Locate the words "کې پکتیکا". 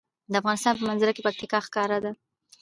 1.13-1.59